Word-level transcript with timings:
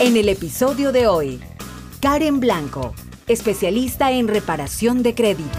En 0.00 0.16
el 0.16 0.28
episodio 0.28 0.92
de 0.92 1.06
hoy, 1.06 1.40
Karen 2.00 2.40
Blanco, 2.40 2.94
especialista 3.28 4.10
en 4.12 4.28
reparación 4.28 5.02
de 5.02 5.14
crédito. 5.14 5.58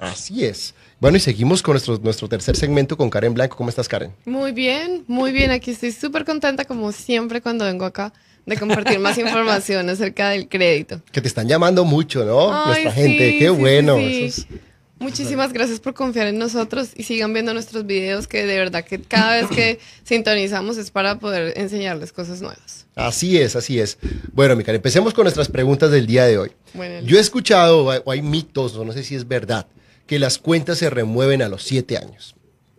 Así 0.00 0.44
es. 0.44 0.74
Bueno, 0.98 1.16
y 1.16 1.20
seguimos 1.20 1.62
con 1.62 1.72
nuestro, 1.74 1.98
nuestro 1.98 2.28
tercer 2.28 2.56
segmento 2.56 2.96
con 2.96 3.08
Karen 3.10 3.32
Blanco. 3.34 3.56
¿Cómo 3.56 3.70
estás, 3.70 3.88
Karen? 3.88 4.12
Muy 4.24 4.52
bien, 4.52 5.04
muy 5.06 5.32
bien. 5.32 5.50
Aquí 5.50 5.70
estoy 5.70 5.92
súper 5.92 6.24
contenta, 6.24 6.64
como 6.64 6.92
siempre, 6.92 7.40
cuando 7.40 7.64
vengo 7.64 7.84
acá, 7.84 8.12
de 8.44 8.56
compartir 8.56 8.98
más 8.98 9.16
información 9.18 9.88
acerca 9.88 10.30
del 10.30 10.48
crédito. 10.48 11.00
Que 11.12 11.20
te 11.20 11.28
están 11.28 11.48
llamando 11.48 11.84
mucho, 11.84 12.24
¿no? 12.24 12.52
Ay, 12.52 12.66
Nuestra 12.84 12.92
sí, 12.94 13.00
gente. 13.00 13.38
Qué 13.38 13.48
sí, 13.48 13.54
bueno. 13.56 13.96
sí, 13.96 14.24
Eso 14.24 14.42
sí. 14.42 14.46
es- 14.50 14.60
Muchísimas 15.00 15.52
gracias 15.52 15.80
por 15.80 15.94
confiar 15.94 16.26
en 16.26 16.38
nosotros 16.38 16.90
y 16.94 17.04
sigan 17.04 17.32
viendo 17.32 17.54
nuestros 17.54 17.86
videos, 17.86 18.28
que 18.28 18.44
de 18.44 18.58
verdad 18.58 18.84
que 18.84 19.00
cada 19.00 19.40
vez 19.40 19.48
que 19.48 19.80
sintonizamos 20.04 20.76
es 20.76 20.90
para 20.90 21.18
poder 21.18 21.54
enseñarles 21.58 22.12
cosas 22.12 22.42
nuevas. 22.42 22.86
Así 22.94 23.38
es, 23.38 23.56
así 23.56 23.80
es. 23.80 23.96
Bueno, 24.32 24.56
mi 24.56 24.62
Karen, 24.62 24.76
empecemos 24.76 25.14
con 25.14 25.24
nuestras 25.24 25.48
preguntas 25.48 25.90
del 25.90 26.06
día 26.06 26.26
de 26.26 26.36
hoy. 26.38 26.52
Bueno, 26.74 27.00
Yo 27.06 27.16
he 27.16 27.20
escuchado, 27.20 27.86
o 27.86 28.10
hay- 28.10 28.20
mitos, 28.22 28.76
o 28.76 28.84
no 28.84 28.92
sé 28.92 29.02
si 29.02 29.14
es 29.14 29.26
verdad, 29.26 29.66
que 30.06 30.18
las 30.18 30.36
cuentas 30.38 30.76
se 30.78 30.90
remueven 30.90 31.40
a 31.40 31.48
los 31.48 31.62
siete 31.62 31.96
años. 31.96 32.34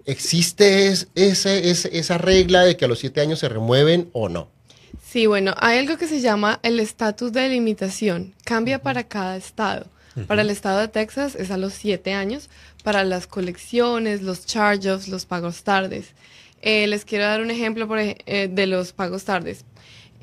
¿Existe 0.05 0.87
es- 0.87 1.07
ese- 1.15 1.69
ese- 1.71 1.97
esa 1.97 2.17
regla 2.17 2.63
de 2.63 2.77
que 2.77 2.85
a 2.85 2.87
los 2.87 2.99
siete 2.99 3.21
años 3.21 3.39
se 3.39 3.49
remueven 3.49 4.09
o 4.13 4.29
no? 4.29 4.49
Sí, 5.09 5.25
bueno, 5.25 5.53
hay 5.57 5.79
algo 5.79 5.97
que 5.97 6.07
se 6.07 6.21
llama 6.21 6.59
el 6.63 6.79
estatus 6.79 7.31
de 7.33 7.49
limitación. 7.49 8.35
Cambia 8.43 8.81
para 8.81 9.03
cada 9.05 9.37
estado. 9.37 9.87
Para 10.27 10.41
el 10.41 10.49
estado 10.49 10.79
de 10.79 10.87
Texas 10.87 11.35
es 11.35 11.51
a 11.51 11.57
los 11.57 11.73
siete 11.73 12.13
años. 12.13 12.49
Para 12.83 13.03
las 13.03 13.27
colecciones, 13.27 14.21
los 14.21 14.45
charge-offs, 14.45 15.07
los 15.07 15.25
pagos 15.25 15.63
tardes. 15.63 16.13
Eh, 16.61 16.87
les 16.87 17.05
quiero 17.05 17.25
dar 17.25 17.41
un 17.41 17.49
ejemplo 17.51 17.87
por 17.87 17.99
eh, 17.99 18.49
de 18.51 18.67
los 18.67 18.93
pagos 18.93 19.23
tardes. 19.23 19.65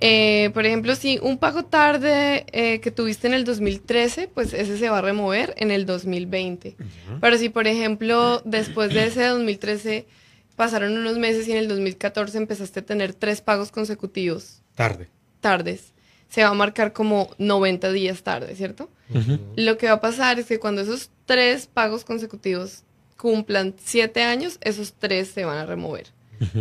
Eh, 0.01 0.51
por 0.55 0.65
ejemplo, 0.65 0.95
si 0.95 1.19
un 1.20 1.38
pago 1.38 1.65
tarde 1.65 2.46
eh, 2.52 2.80
que 2.80 2.93
tuviste 2.93 3.27
en 3.27 3.34
el 3.34 3.45
2013, 3.45 4.29
pues 4.29 4.54
ese 4.54 4.79
se 4.79 4.88
va 4.88 4.98
a 4.98 5.02
remover 5.02 5.54
en 5.57 5.73
el 5.73 5.87
2020. 5.87 6.76
Pero 7.20 7.37
si, 7.37 7.48
por 7.48 7.66
ejemplo, 7.66 8.41
después 8.45 8.95
de 8.95 9.07
ese 9.07 9.24
2013 9.24 10.07
pasaron 10.54 10.96
unos 10.96 11.18
meses 11.18 11.48
y 11.48 11.52
en 11.52 11.59
el 11.59 11.68
2014 11.68 12.38
empezaste 12.38 12.80
a 12.80 12.87
tener 12.87 13.15
tres 13.15 13.41
pagos 13.41 13.70
consecutivos 13.70 14.60
Tarde. 14.74 15.09
tardes, 15.41 15.93
se 16.29 16.43
va 16.43 16.51
a 16.51 16.54
marcar 16.54 16.93
como 16.93 17.30
90 17.38 17.90
días 17.93 18.23
tarde, 18.23 18.54
¿cierto? 18.54 18.90
Lo 19.57 19.79
que 19.79 19.87
va 19.87 19.95
a 19.95 20.01
pasar 20.01 20.38
es 20.38 20.46
que 20.46 20.59
cuando 20.59 20.82
esos 20.82 21.10
tres 21.24 21.66
pagos 21.73 22.04
consecutivos 22.04 22.82
cumplan 23.16 23.74
siete 23.82 24.23
años, 24.23 24.59
esos 24.60 24.93
tres 24.98 25.29
se 25.29 25.45
van 25.45 25.59
a 25.59 25.66
remover. 25.66 26.07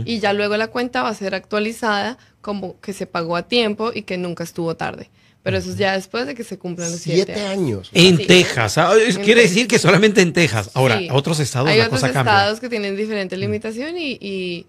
Y 0.05 0.19
ya 0.19 0.33
luego 0.33 0.57
la 0.57 0.67
cuenta 0.69 1.03
va 1.03 1.09
a 1.09 1.13
ser 1.13 1.35
actualizada 1.35 2.17
como 2.41 2.79
que 2.81 2.93
se 2.93 3.05
pagó 3.05 3.35
a 3.35 3.43
tiempo 3.47 3.91
y 3.93 4.03
que 4.03 4.17
nunca 4.17 4.43
estuvo 4.43 4.75
tarde. 4.75 5.09
Pero 5.43 5.57
eso 5.59 5.69
es 5.69 5.77
ya 5.77 5.93
después 5.93 6.25
de 6.25 6.33
que 6.33 6.43
se 6.43 6.57
cumplan 6.57 6.91
los 6.91 6.99
siete, 6.99 7.33
Siete 7.35 7.41
años. 7.47 7.89
En 7.93 8.17
Sí. 8.17 8.25
Texas. 8.25 8.77
ah, 8.79 8.91
En 8.93 9.13
Quiere 9.17 9.41
Texas. 9.41 9.49
decir 9.55 9.67
que 9.67 9.77
solamente 9.79 10.21
en 10.21 10.33
Texas. 10.33 10.71
Ahora, 10.73 10.97
Sí. 10.97 11.07
otros 11.11 11.39
estados 11.39 11.69
Hay 11.69 11.77
la 11.77 11.85
otros 11.85 12.01
cosa 12.01 12.11
cambia. 12.11 12.33
estados 12.33 12.59
que 12.59 12.69
tienen 12.69 12.95
diferente 12.97 13.37
limitación 13.37 13.97
y, 13.97 14.17
y, 14.19 14.65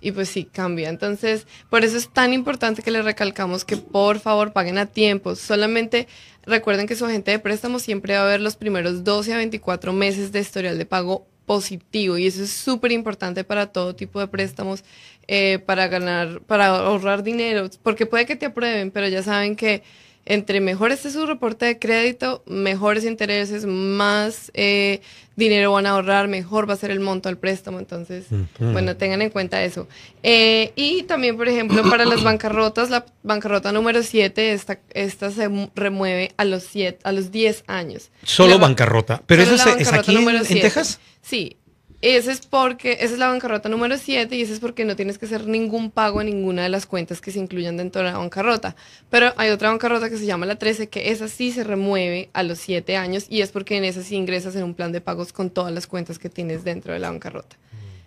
y 0.00 0.12
pues 0.12 0.28
sí, 0.28 0.44
cambia. 0.44 0.88
Entonces, 0.88 1.46
por 1.68 1.84
eso 1.84 1.96
es 1.96 2.08
tan 2.08 2.32
importante 2.32 2.82
que 2.82 2.90
les 2.90 3.04
recalcamos 3.04 3.64
que 3.64 3.76
por 3.76 4.20
favor 4.20 4.52
paguen 4.52 4.78
a 4.78 4.86
tiempo. 4.86 5.34
Solamente 5.36 6.08
recuerden 6.44 6.86
que 6.86 6.96
su 6.96 7.04
agente 7.04 7.30
de 7.30 7.38
préstamo 7.38 7.78
siempre 7.78 8.14
va 8.14 8.22
a 8.22 8.26
ver 8.26 8.40
los 8.40 8.56
primeros 8.56 9.04
12 9.04 9.34
a 9.34 9.36
24 9.36 9.92
meses 9.92 10.32
de 10.32 10.40
historial 10.40 10.78
de 10.78 10.86
pago 10.86 11.26
positivo 11.46 12.16
y 12.16 12.28
eso 12.28 12.44
es 12.44 12.50
súper 12.50 12.92
importante 12.92 13.42
para 13.42 13.66
todo 13.66 13.96
tipo 13.96 14.20
de 14.20 14.28
préstamos, 14.28 14.84
eh, 15.26 15.58
para 15.58 15.88
ganar, 15.88 16.40
para 16.42 16.66
ahorrar 16.68 17.24
dinero, 17.24 17.68
porque 17.82 18.06
puede 18.06 18.24
que 18.24 18.36
te 18.36 18.46
aprueben, 18.46 18.92
pero 18.92 19.08
ya 19.08 19.22
saben 19.24 19.56
que 19.56 19.82
entre 20.26 20.60
mejor 20.60 20.92
esté 20.92 21.10
su 21.10 21.26
reporte 21.26 21.66
de 21.66 21.78
crédito, 21.78 22.42
mejores 22.46 23.04
intereses, 23.04 23.64
más 23.66 24.50
eh, 24.54 25.00
dinero 25.34 25.72
van 25.72 25.86
a 25.86 25.90
ahorrar, 25.90 26.28
mejor 26.28 26.68
va 26.68 26.74
a 26.74 26.76
ser 26.76 26.90
el 26.90 27.00
monto 27.00 27.28
del 27.28 27.38
préstamo. 27.38 27.78
Entonces, 27.78 28.26
bueno, 28.58 28.96
tengan 28.96 29.22
en 29.22 29.30
cuenta 29.30 29.64
eso. 29.64 29.88
Eh, 30.22 30.72
y 30.76 31.02
también, 31.04 31.36
por 31.36 31.48
ejemplo, 31.48 31.82
para 31.88 32.04
las 32.04 32.22
bancarrotas, 32.24 32.90
la 32.90 33.06
bancarrota 33.22 33.72
número 33.72 34.02
7, 34.02 34.52
esta, 34.52 34.78
esta 34.92 35.30
se 35.30 35.48
mu- 35.48 35.70
remueve 35.74 36.32
a 36.36 36.44
los, 36.44 36.62
siete, 36.64 36.98
a 37.02 37.12
los 37.12 37.30
10 37.32 37.64
años. 37.66 38.10
Solo 38.22 38.52
La 38.52 38.58
bancarrota. 38.58 39.22
Pero 39.26 39.44
Solo 39.44 39.56
eso 39.56 39.68
la 39.70 39.76
es, 39.76 39.92
aquí 39.92 40.10
en, 40.12 40.18
número 40.18 40.38
en 40.38 40.44
siete. 40.44 40.62
Texas. 40.62 41.00
Sí. 41.22 41.56
Ese 42.02 42.32
es 42.32 42.46
porque, 42.46 42.92
esa 42.92 43.12
es 43.12 43.18
la 43.18 43.28
bancarrota 43.28 43.68
número 43.68 43.98
7 43.98 44.34
y 44.34 44.42
ese 44.42 44.54
es 44.54 44.60
porque 44.60 44.86
no 44.86 44.96
tienes 44.96 45.18
que 45.18 45.26
hacer 45.26 45.46
ningún 45.46 45.90
pago 45.90 46.20
a 46.20 46.24
ninguna 46.24 46.62
de 46.62 46.70
las 46.70 46.86
cuentas 46.86 47.20
que 47.20 47.30
se 47.30 47.38
incluyan 47.38 47.76
dentro 47.76 48.02
de 48.02 48.10
la 48.10 48.16
bancarrota. 48.16 48.74
Pero 49.10 49.34
hay 49.36 49.50
otra 49.50 49.68
bancarrota 49.68 50.08
que 50.08 50.16
se 50.16 50.24
llama 50.24 50.46
la 50.46 50.56
13, 50.56 50.88
que 50.88 51.10
esa 51.10 51.28
sí 51.28 51.52
se 51.52 51.62
remueve 51.62 52.30
a 52.32 52.42
los 52.42 52.58
7 52.58 52.96
años 52.96 53.26
y 53.28 53.42
es 53.42 53.50
porque 53.50 53.76
en 53.76 53.84
esa 53.84 54.02
sí 54.02 54.16
ingresas 54.16 54.56
en 54.56 54.64
un 54.64 54.74
plan 54.74 54.92
de 54.92 55.02
pagos 55.02 55.34
con 55.34 55.50
todas 55.50 55.74
las 55.74 55.86
cuentas 55.86 56.18
que 56.18 56.30
tienes 56.30 56.64
dentro 56.64 56.94
de 56.94 57.00
la 57.00 57.10
bancarrota. 57.10 57.56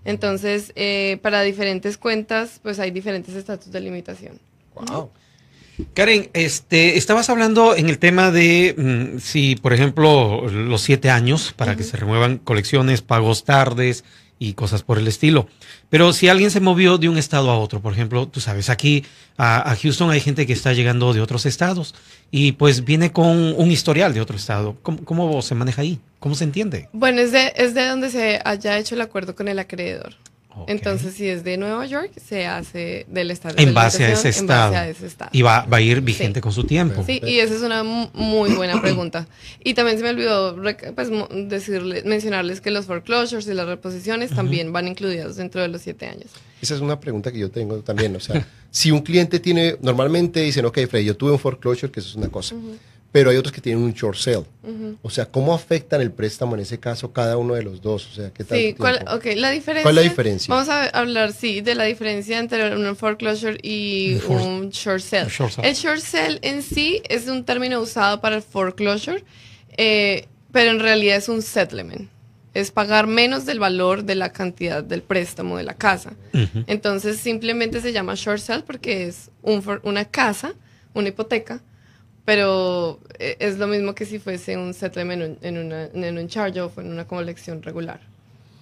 Entonces, 0.05 0.73
eh, 0.75 1.19
para 1.21 1.41
diferentes 1.43 1.97
cuentas, 1.97 2.59
pues 2.63 2.79
hay 2.79 2.89
diferentes 2.89 3.35
estatus 3.35 3.71
de 3.71 3.79
limitación. 3.79 4.39
Wow. 4.73 5.11
Karen, 5.93 6.29
este, 6.33 6.97
estabas 6.97 7.29
hablando 7.29 7.75
en 7.75 7.89
el 7.89 7.97
tema 7.97 8.31
de 8.31 8.75
mm, 8.77 9.19
si, 9.19 9.55
por 9.55 9.73
ejemplo, 9.73 10.47
los 10.49 10.81
siete 10.81 11.09
años 11.09 11.53
para 11.55 11.75
que 11.75 11.83
se 11.83 11.97
remuevan 11.97 12.37
colecciones, 12.37 13.01
pagos 13.01 13.43
tardes 13.43 14.03
y 14.37 14.53
cosas 14.53 14.83
por 14.83 14.97
el 14.97 15.07
estilo. 15.07 15.47
Pero 15.89 16.13
si 16.13 16.27
alguien 16.27 16.51
se 16.51 16.59
movió 16.59 16.97
de 16.97 17.09
un 17.09 17.17
estado 17.17 17.49
a 17.49 17.57
otro, 17.57 17.81
por 17.81 17.93
ejemplo, 17.93 18.27
tú 18.27 18.39
sabes, 18.39 18.69
aquí 18.69 19.05
a, 19.37 19.71
a 19.71 19.75
Houston 19.75 20.11
hay 20.11 20.19
gente 20.19 20.45
que 20.45 20.53
está 20.53 20.73
llegando 20.73 21.13
de 21.13 21.21
otros 21.21 21.45
estados 21.45 21.95
y 22.29 22.53
pues 22.53 22.83
viene 22.83 23.11
con 23.11 23.53
un 23.55 23.71
historial 23.71 24.13
de 24.13 24.21
otro 24.21 24.35
estado. 24.35 24.77
¿Cómo, 24.81 25.03
cómo 25.05 25.41
se 25.41 25.55
maneja 25.55 25.81
ahí? 25.81 25.99
¿Cómo 26.19 26.35
se 26.35 26.43
entiende? 26.43 26.89
Bueno, 26.93 27.21
es 27.21 27.31
de, 27.31 27.53
es 27.55 27.73
de 27.73 27.87
donde 27.87 28.09
se 28.09 28.39
haya 28.43 28.77
hecho 28.77 28.95
el 28.95 29.01
acuerdo 29.01 29.35
con 29.35 29.47
el 29.47 29.59
acreedor. 29.59 30.15
Entonces, 30.67 31.13
si 31.15 31.27
es 31.27 31.43
de 31.43 31.57
Nueva 31.57 31.85
York, 31.85 32.11
se 32.25 32.45
hace 32.45 33.05
del 33.09 33.31
estado. 33.31 33.55
en 33.57 33.65
de 33.67 33.71
base 33.71 34.03
a 34.05 34.11
ese 34.13 34.29
en 34.29 34.35
estado. 34.35 34.71
base 34.71 34.77
a 34.77 34.89
ese 34.89 35.05
estado. 35.07 35.29
Y 35.33 35.41
va, 35.41 35.65
va 35.65 35.77
a 35.77 35.81
ir 35.81 36.01
vigente 36.01 36.39
Sí. 36.39 36.41
con 36.41 36.51
su 36.51 36.63
tiempo. 36.63 37.03
Sí, 37.05 37.19
y 37.25 37.39
esa 37.39 37.53
es 37.55 37.61
una 37.61 37.83
mu- 37.83 38.09
muy 38.13 38.51
buena 38.53 38.81
pregunta. 38.81 39.27
Y 39.63 39.73
también 39.73 39.97
se 39.97 40.03
me 40.03 40.09
olvidó 40.11 40.55
pues, 40.95 41.09
decirle, 41.49 42.03
mencionarles 42.05 42.61
que 42.61 42.71
los 42.71 42.85
foreclosures 42.85 43.47
y 43.47 43.53
las 43.53 43.67
reposiciones 43.67 44.31
también 44.31 44.71
van 44.71 44.87
incluidos 44.87 45.35
dentro 45.35 45.61
de 45.61 45.67
los 45.67 45.81
siete 45.81 46.07
años. 46.07 46.27
Esa 46.61 46.75
es 46.75 46.81
una 46.81 46.99
pregunta 46.99 47.31
que 47.31 47.39
yo 47.39 47.51
tengo 47.51 47.77
también. 47.79 48.15
O 48.15 48.19
sea, 48.19 48.45
si 48.71 48.91
un 48.91 49.01
cliente 49.01 49.39
tiene, 49.39 49.75
normalmente 49.81 50.39
dicen, 50.41 50.65
ok, 50.65 50.79
Freddy, 50.89 51.05
yo 51.05 51.17
tuve 51.17 51.31
un 51.31 51.39
foreclosure, 51.39 51.91
que 51.91 51.99
eso 51.99 52.09
es 52.09 52.15
una 52.15 52.29
cosa, 52.29 52.55
pero 53.13 53.29
hay 53.29 53.37
otros 53.37 53.53
que 53.53 53.61
tienen 53.61 53.81
un 53.81 53.93
short 53.93 54.17
sale. 54.17 54.43
O 55.03 55.09
sea, 55.09 55.25
¿cómo 55.27 55.53
afectan 55.53 56.01
el 56.01 56.11
préstamo 56.11 56.55
en 56.55 56.61
ese 56.61 56.79
caso 56.79 57.13
cada 57.13 57.37
uno 57.37 57.53
de 57.53 57.61
los 57.63 57.79
dos? 57.81 58.07
O 58.11 58.13
sea, 58.15 58.31
¿qué 58.33 58.43
tal? 58.43 58.57
Sí, 58.57 58.73
¿cuál, 58.73 59.05
ok, 59.09 59.25
la 59.35 59.51
diferencia. 59.51 59.83
¿Cuál 59.83 59.97
es 59.99 60.03
la 60.03 60.09
diferencia? 60.09 60.53
Vamos 60.53 60.67
a 60.67 60.85
hablar, 60.87 61.31
sí, 61.31 61.61
de 61.61 61.75
la 61.75 61.83
diferencia 61.85 62.39
entre 62.39 62.75
un 62.75 62.95
foreclosure 62.95 63.57
y 63.61 64.17
For- 64.25 64.41
un 64.41 64.69
short 64.71 64.99
sale. 65.01 65.29
short 65.29 65.51
sale. 65.53 65.69
El 65.69 65.75
short 65.75 65.99
sale 66.01 66.39
en 66.41 66.63
sí 66.63 67.01
es 67.07 67.27
un 67.27 67.45
término 67.45 67.79
usado 67.79 68.19
para 68.19 68.35
el 68.37 68.41
foreclosure, 68.41 69.23
eh, 69.77 70.27
pero 70.51 70.71
en 70.71 70.79
realidad 70.79 71.17
es 71.17 71.29
un 71.29 71.41
settlement. 71.43 72.09
Es 72.55 72.71
pagar 72.71 73.05
menos 73.07 73.45
del 73.45 73.59
valor 73.59 74.03
de 74.05 74.15
la 74.15 74.31
cantidad 74.31 74.83
del 74.83 75.01
préstamo 75.03 75.57
de 75.57 75.63
la 75.63 75.75
casa. 75.75 76.13
Ujú. 76.33 76.63
Entonces 76.67 77.17
simplemente 77.17 77.79
se 77.79 77.93
llama 77.93 78.13
short 78.15 78.39
sale 78.39 78.63
porque 78.63 79.05
es 79.07 79.29
un 79.43 79.61
for- 79.61 79.81
una 79.83 80.05
casa, 80.05 80.53
una 80.95 81.09
hipoteca, 81.09 81.61
pero 82.25 82.99
eh, 83.19 83.37
es 83.39 83.57
lo 83.57 83.67
mismo 83.67 83.95
que 83.95 84.05
si 84.05 84.19
fuese 84.19 84.57
un 84.57 84.73
settlement 84.73 85.21
en 85.21 85.31
un, 85.31 85.37
en 85.41 85.57
una, 85.65 85.85
en 86.07 86.17
un 86.17 86.27
charge-off 86.27 86.77
o 86.77 86.81
en 86.81 86.91
una 86.91 87.05
colección 87.05 87.61
regular. 87.61 87.99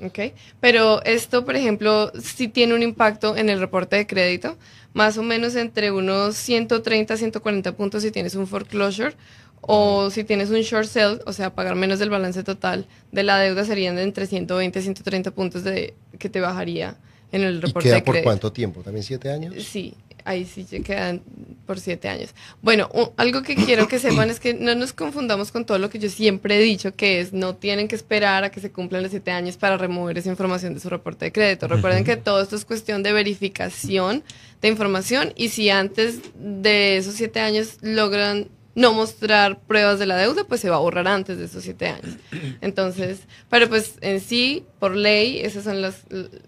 ¿ok? 0.03 0.33
Pero 0.59 1.03
esto, 1.03 1.45
por 1.45 1.55
ejemplo, 1.55 2.11
sí 2.19 2.47
tiene 2.47 2.73
un 2.73 2.83
impacto 2.83 3.37
en 3.37 3.49
el 3.49 3.59
reporte 3.59 3.95
de 3.95 4.07
crédito, 4.07 4.57
más 4.93 5.17
o 5.17 5.23
menos 5.23 5.55
entre 5.55 5.91
unos 5.91 6.35
130, 6.35 7.17
140 7.17 7.71
puntos 7.73 8.03
si 8.03 8.11
tienes 8.11 8.35
un 8.35 8.47
foreclosure 8.47 9.15
o 9.61 10.09
si 10.09 10.23
tienes 10.23 10.49
un 10.49 10.61
short 10.61 10.87
sale, 10.87 11.19
o 11.25 11.33
sea, 11.33 11.53
pagar 11.53 11.75
menos 11.75 11.99
del 11.99 12.09
balance 12.09 12.43
total 12.43 12.87
de 13.11 13.23
la 13.23 13.37
deuda 13.37 13.63
serían 13.63 13.95
de 13.95 14.03
entre 14.03 14.25
120 14.25 14.79
y 14.79 14.81
130 14.81 15.31
puntos 15.31 15.63
de, 15.63 15.93
que 16.17 16.29
te 16.29 16.41
bajaría 16.41 16.97
en 17.31 17.43
el 17.43 17.57
¿Y 17.57 17.59
reporte 17.61 17.87
queda 17.87 17.95
de 17.95 18.01
por 18.01 18.13
crédito. 18.13 18.27
cuánto 18.27 18.51
tiempo? 18.51 18.81
¿También 18.81 19.03
siete 19.03 19.29
años? 19.31 19.53
Sí, 19.63 19.93
ahí 20.25 20.45
sí 20.45 20.63
se 20.63 20.81
quedan 20.81 21.21
por 21.65 21.79
siete 21.79 22.09
años. 22.09 22.33
Bueno, 22.61 22.89
algo 23.17 23.43
que 23.43 23.55
quiero 23.55 23.87
que 23.87 23.99
sepan 23.99 24.29
es 24.29 24.39
que 24.39 24.53
no 24.53 24.75
nos 24.75 24.93
confundamos 24.93 25.51
con 25.51 25.65
todo 25.65 25.77
lo 25.77 25.89
que 25.89 25.99
yo 25.99 26.09
siempre 26.09 26.57
he 26.57 26.61
dicho, 26.61 26.95
que 26.95 27.21
es 27.21 27.33
no 27.33 27.55
tienen 27.55 27.87
que 27.87 27.95
esperar 27.95 28.43
a 28.43 28.51
que 28.51 28.59
se 28.59 28.71
cumplan 28.71 29.03
los 29.03 29.11
siete 29.11 29.31
años 29.31 29.57
para 29.57 29.77
remover 29.77 30.17
esa 30.17 30.29
información 30.29 30.73
de 30.73 30.79
su 30.79 30.89
reporte 30.89 31.25
de 31.25 31.31
crédito. 31.31 31.67
Recuerden 31.67 32.03
que 32.03 32.17
todo 32.17 32.41
esto 32.41 32.55
es 32.55 32.65
cuestión 32.65 33.03
de 33.03 33.13
verificación 33.13 34.23
de 34.61 34.67
información 34.67 35.33
y 35.35 35.49
si 35.49 35.69
antes 35.69 36.19
de 36.35 36.97
esos 36.97 37.15
siete 37.15 37.39
años 37.39 37.77
logran 37.81 38.47
no 38.75 38.93
mostrar 38.93 39.59
pruebas 39.59 39.99
de 39.99 40.05
la 40.05 40.15
deuda, 40.15 40.45
pues 40.45 40.61
se 40.61 40.69
va 40.69 40.77
a 40.77 40.79
borrar 40.79 41.07
antes 41.07 41.37
de 41.37 41.45
esos 41.45 41.63
siete 41.63 41.87
años. 41.87 42.15
Entonces, 42.61 43.21
pero 43.49 43.67
pues 43.67 43.95
en 44.01 44.21
sí, 44.21 44.65
por 44.79 44.95
ley, 44.95 45.39
esas 45.39 45.63
son 45.63 45.81
las, 45.81 46.03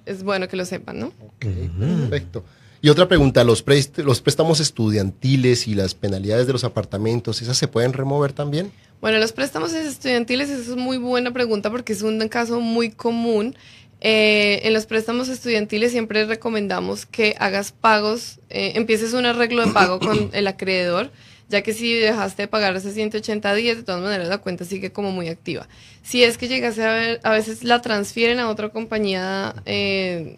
es 0.05 0.23
bueno 0.23 0.47
que 0.47 0.55
lo 0.57 0.65
sepan, 0.65 0.99
¿no? 0.99 1.07
Ok, 1.07 1.45
perfecto. 1.79 2.45
Y 2.83 2.89
otra 2.89 3.07
pregunta, 3.07 3.45
¿los, 3.45 3.65
prést- 3.65 4.03
los 4.03 4.19
préstamos 4.19 4.59
estudiantiles 4.59 5.69
y 5.69 5.73
las 5.73 5.95
penalidades 5.95 6.47
de 6.47 6.51
los 6.51 6.65
apartamentos, 6.65 7.41
¿esas 7.41 7.57
se 7.57 7.69
pueden 7.69 7.93
remover 7.93 8.33
también? 8.33 8.73
Bueno, 8.99 9.19
los 9.19 9.31
préstamos 9.31 9.71
estudiantiles, 9.71 10.49
esa 10.49 10.71
es 10.71 10.75
muy 10.75 10.97
buena 10.97 11.31
pregunta 11.31 11.71
porque 11.71 11.93
es 11.93 12.01
un 12.01 12.19
caso 12.27 12.59
muy 12.59 12.89
común. 12.91 13.55
Eh, 14.01 14.59
en 14.63 14.73
los 14.73 14.85
préstamos 14.85 15.29
estudiantiles 15.29 15.93
siempre 15.93 16.25
recomendamos 16.25 17.05
que 17.05 17.37
hagas 17.39 17.71
pagos, 17.71 18.41
eh, 18.49 18.73
empieces 18.75 19.13
un 19.13 19.25
arreglo 19.25 19.65
de 19.65 19.71
pago 19.71 19.99
con 19.99 20.29
el 20.33 20.45
acreedor, 20.45 21.09
ya 21.47 21.61
que 21.61 21.73
si 21.73 21.93
dejaste 21.93 22.41
de 22.43 22.47
pagar 22.49 22.75
hace 22.75 22.91
180 22.91 23.55
días, 23.55 23.77
de 23.77 23.83
todas 23.83 24.01
maneras 24.01 24.27
la 24.27 24.39
cuenta 24.39 24.65
sigue 24.65 24.91
como 24.91 25.11
muy 25.11 25.29
activa. 25.29 25.69
Si 26.01 26.21
es 26.21 26.37
que 26.37 26.49
llegase 26.49 26.83
a 26.83 26.91
ver, 26.93 27.21
a 27.23 27.31
veces 27.31 27.63
la 27.63 27.81
transfieren 27.81 28.39
a 28.41 28.49
otra 28.49 28.69
compañía 28.69 29.55
eh, 29.65 30.35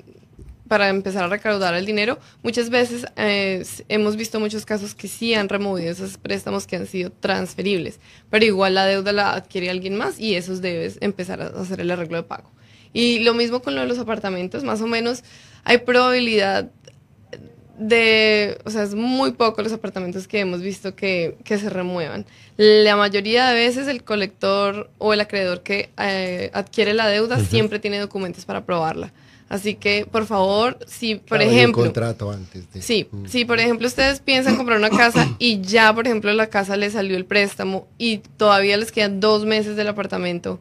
para 0.67 0.89
empezar 0.89 1.23
a 1.23 1.27
recaudar 1.27 1.73
el 1.75 1.85
dinero. 1.85 2.19
Muchas 2.43 2.69
veces 2.69 3.05
eh, 3.15 3.63
hemos 3.89 4.15
visto 4.15 4.39
muchos 4.39 4.65
casos 4.65 4.95
que 4.95 5.07
sí 5.07 5.33
han 5.33 5.49
removido 5.49 5.91
esos 5.91 6.17
préstamos 6.17 6.65
que 6.67 6.75
han 6.75 6.87
sido 6.87 7.11
transferibles, 7.11 7.99
pero 8.29 8.45
igual 8.45 8.75
la 8.75 8.85
deuda 8.85 9.11
la 9.11 9.33
adquiere 9.33 9.69
alguien 9.69 9.95
más 9.95 10.19
y 10.19 10.35
esos 10.35 10.61
debes 10.61 10.97
empezar 11.01 11.41
a 11.41 11.47
hacer 11.47 11.81
el 11.81 11.91
arreglo 11.91 12.17
de 12.17 12.23
pago. 12.23 12.51
Y 12.93 13.19
lo 13.19 13.33
mismo 13.33 13.61
con 13.61 13.75
lo 13.75 13.81
de 13.81 13.87
los 13.87 13.99
apartamentos, 13.99 14.63
más 14.63 14.81
o 14.81 14.87
menos 14.87 15.23
hay 15.63 15.79
probabilidad 15.79 16.71
de, 17.77 18.57
o 18.63 18.69
sea, 18.69 18.83
es 18.83 18.95
muy 18.95 19.33
poco 19.33 19.61
los 19.61 19.73
apartamentos 19.73 20.27
que 20.27 20.39
hemos 20.39 20.61
visto 20.61 20.95
que, 20.95 21.37
que 21.43 21.57
se 21.57 21.69
remuevan. 21.69 22.25
La 22.57 22.95
mayoría 22.95 23.49
de 23.49 23.55
veces 23.55 23.87
el 23.87 24.03
colector 24.03 24.89
o 24.97 25.13
el 25.13 25.19
acreedor 25.19 25.61
que 25.61 25.89
eh, 25.97 26.51
adquiere 26.53 26.93
la 26.93 27.07
deuda 27.07 27.39
siempre 27.39 27.79
tiene 27.79 27.99
documentos 27.99 28.45
para 28.45 28.65
probarla. 28.65 29.11
Así 29.47 29.75
que, 29.75 30.07
por 30.11 30.25
favor, 30.25 30.79
si, 30.87 31.15
por 31.15 31.37
Claro, 31.37 31.43
hay 31.43 31.49
un 31.49 31.53
ejemplo, 31.55 31.83
contrato 31.83 32.31
antes 32.31 32.71
de... 32.73 32.81
Sí, 32.81 33.07
Mm. 33.11 33.25
si 33.27 33.45
por 33.45 33.59
ejemplo 33.59 33.87
ustedes 33.87 34.19
piensan 34.19 34.55
comprar 34.57 34.79
una 34.79 34.89
casa 34.89 35.35
y 35.39 35.61
ya, 35.61 35.93
por 35.93 36.07
ejemplo, 36.07 36.33
la 36.33 36.47
casa 36.47 36.75
les 36.77 36.93
salió 36.93 37.15
el 37.15 37.25
préstamo 37.25 37.87
y 37.99 38.17
todavía 38.37 38.75
les 38.77 38.91
quedan 38.91 39.19
dos 39.19 39.45
meses 39.45 39.75
del 39.75 39.87
apartamento, 39.87 40.59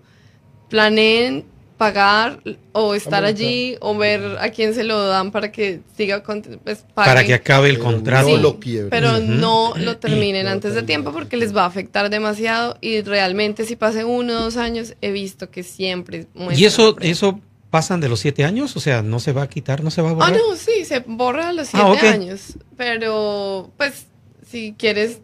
planeen 0.69 1.45
pagar 1.77 2.41
o 2.73 2.95
estar 2.95 3.25
allí 3.25 3.77
o 3.81 3.97
ver 3.97 4.37
a 4.41 4.51
quién 4.51 4.75
se 4.75 4.85
lo 4.85 5.07
dan 5.07 5.33
para 5.33 5.51
que 5.51 5.81
siga 5.97 6.23
con, 6.23 6.41
pues, 6.63 6.85
Para 6.95 7.25
que 7.25 7.35
acabe 7.35 7.69
el 7.69 7.79
contrato. 7.79 8.29
no 8.29 8.37
lo 8.37 8.61
pero 8.91 9.19
no 9.19 9.75
lo 9.77 9.97
terminen 9.97 10.45
No 10.45 10.53
antes 10.53 10.75
de 10.75 10.83
tiempo 10.85 11.13
porque 11.13 11.37
les 11.37 11.55
va 11.55 11.63
a 11.63 11.67
afectar 11.67 12.11
demasiado 12.11 12.77
y 12.81 13.03
realmente 13.03 13.65
si 13.65 13.75
pasen 13.77 14.07
uno 14.07 14.35
o 14.39 14.43
dos 14.45 14.57
años 14.57 14.95
he 15.01 15.11
visto 15.11 15.51
que 15.51 15.63
siempre 15.63 16.27
¿Y 16.57 16.65
eso, 16.65 16.97
eso 17.01 17.41
pasan 17.75 18.01
de 18.01 18.09
los 18.09 18.21
siete 18.21 18.45
años? 18.45 18.77
O 18.77 18.81
sea, 18.81 19.03
¿no 19.03 19.19
se 19.19 19.33
va 19.33 19.43
a 19.43 19.49
quitar, 19.49 19.83
no 19.83 19.91
se 19.91 20.01
va 20.01 20.11
a 20.11 20.13
Ah, 20.13 20.15
borrar? 20.15 20.33
no, 20.37 20.55
sí, 20.55 20.85
se 20.85 21.01
borra 21.01 21.49
a 21.49 21.53
los 21.53 21.67
siete 21.67 21.85
Ah, 21.85 21.91
ok. 21.91 22.03
años. 22.05 22.41
Pero, 22.77 23.73
pues, 23.77 24.07
si 24.49 24.77
quieres, 24.79 25.19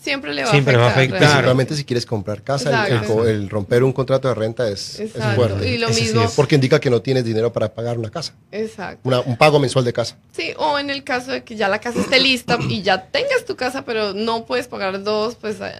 siempre 0.00 0.32
le 0.32 0.42
va 0.44 0.50
Siempre 0.50 0.74
a 0.76 0.78
va 0.78 0.84
a 0.86 0.88
afectar. 0.88 1.16
afectar. 1.18 1.20
realmente. 1.20 1.36
Principalmente 1.42 1.76
si 1.76 1.84
quieres 1.84 2.06
comprar 2.06 2.42
casa, 2.42 2.70
el- 2.70 2.92
el, 2.92 2.98
Exacto. 2.98 3.14
co- 3.16 3.26
el 3.28 3.50
romper 3.50 3.84
un 3.84 3.92
contrato 3.92 4.26
de 4.28 4.34
renta 4.34 4.66
es, 4.70 5.00
es 5.00 5.12
fuerte. 5.34 5.68
Y 5.68 5.76
lo 5.76 5.88
Ese 5.88 5.98
sí 5.98 6.04
mismo. 6.06 6.22
es. 6.24 6.30
Porque 6.32 6.54
indica 6.54 6.80
que 6.80 6.88
no 6.88 7.02
tienes 7.02 7.24
dinero 7.26 7.52
para 7.52 7.74
pagar 7.74 7.98
una 7.98 8.10
casa, 8.10 8.32
Exacto. 8.50 9.00
una- 9.04 9.20
un 9.20 9.36
pago 9.36 9.58
mensual 9.60 9.84
de 9.84 9.92
casa. 9.92 10.16
Sí, 10.34 10.54
o 10.56 10.78
en 10.78 10.88
el 10.88 11.04
caso 11.04 11.30
de 11.30 11.44
que 11.44 11.56
ya 11.56 11.68
la 11.68 11.78
casa 11.78 12.00
esté 12.00 12.18
lista 12.20 12.56
y 12.70 12.80
ya 12.80 13.04
tengas 13.10 13.44
tu 13.44 13.54
casa, 13.54 13.84
pero 13.84 14.14
no 14.14 14.46
puedes 14.46 14.66
pagar 14.66 15.02
dos, 15.04 15.34
pues 15.34 15.56
eh, 15.60 15.72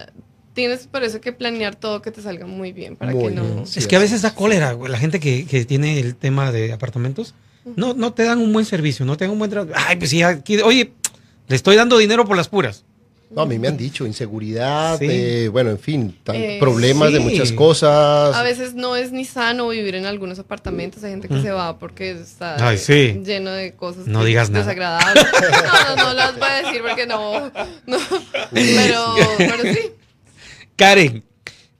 tienes 0.53 0.87
por 0.87 1.03
eso 1.03 1.19
que 1.21 1.31
planear 1.33 1.75
todo 1.75 2.01
que 2.01 2.11
te 2.11 2.21
salga 2.21 2.45
muy 2.45 2.71
bien 2.71 2.95
para 2.95 3.11
Muy 3.11 3.25
que 3.29 3.31
no. 3.31 3.43
bien. 3.43 3.63
Es 3.75 3.87
que 3.87 3.95
a 3.95 3.99
veces 3.99 4.21
da 4.21 4.33
cólera, 4.35 4.73
güey, 4.73 4.91
la 4.91 4.97
gente 4.99 5.19
que, 5.19 5.45
que 5.45 5.65
tiene 5.65 5.99
el 5.99 6.15
tema 6.15 6.51
de 6.51 6.71
apartamentos. 6.73 7.33
No, 7.75 7.93
no 7.93 8.13
te 8.13 8.23
dan 8.23 8.39
un 8.39 8.51
buen 8.51 8.65
servicio, 8.65 9.05
no 9.05 9.15
te 9.17 9.23
dan 9.25 9.31
un 9.31 9.39
buen 9.39 9.49
trato. 9.49 9.71
Ay, 9.75 9.95
pues 9.95 10.09
sí, 10.09 10.21
aquí, 10.21 10.59
oye, 10.61 10.91
le 11.47 11.55
estoy 11.55 11.75
dando 11.77 11.97
dinero 11.97 12.25
por 12.25 12.35
las 12.37 12.49
puras. 12.49 12.83
No, 13.35 13.41
a 13.41 13.45
mí 13.47 13.57
me 13.57 13.67
han 13.67 13.77
dicho 13.77 14.05
inseguridad, 14.05 14.99
Sí. 14.99 15.07
eh, 15.09 15.47
bueno, 15.51 15.71
en 15.71 15.79
fin, 15.79 16.15
tan- 16.23 16.35
Eh, 16.35 16.57
problemas 16.59 17.11
de 17.11 17.17
sí. 17.17 17.23
muchas 17.23 17.51
cosas. 17.51 18.35
A 18.35 18.43
veces 18.43 18.75
no 18.75 18.95
es 18.95 19.11
ni 19.11 19.25
sano 19.25 19.69
vivir 19.69 19.95
en 19.95 20.05
algunos 20.05 20.37
apartamentos. 20.37 21.03
Hay 21.03 21.11
gente 21.11 21.27
que 21.29 21.41
se 21.41 21.49
va 21.49 21.79
porque 21.79 22.11
está 22.11 22.57
Ay, 22.67 22.77
sí. 22.77 23.19
lleno 23.25 23.49
de 23.51 23.73
cosas 23.73 24.05
No 24.05 24.23
digas 24.23 24.51
nada. 24.51 24.65
desagradables. 24.65 25.25
No, 25.33 25.95
no, 25.95 26.03
no 26.09 26.13
las 26.13 26.37
voy 26.37 26.47
a 26.47 26.61
decir 26.61 26.81
porque 26.87 27.07
no. 27.07 27.51
no. 27.87 27.97
Pero, 28.51 29.15
pero 29.39 29.63
sí. 29.63 29.79
Karen, 30.83 31.23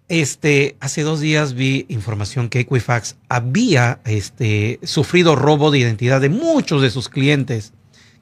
este, 0.07 0.77
hace 0.79 1.01
dos 1.01 1.19
días 1.19 1.55
vi 1.55 1.85
información 1.89 2.47
que 2.47 2.61
Equifax 2.61 3.17
había 3.27 3.99
este, 4.05 4.79
sufrido 4.81 5.35
robo 5.35 5.71
de 5.71 5.79
identidad 5.79 6.21
de 6.21 6.29
muchos 6.29 6.81
de 6.81 6.89
sus 6.89 7.09
clientes. 7.09 7.73